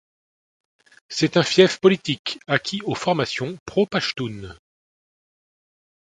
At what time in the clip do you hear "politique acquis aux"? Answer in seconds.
1.79-2.95